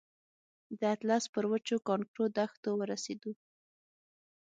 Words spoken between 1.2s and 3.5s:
پر وچو کانکرو دښتو ورسېدو.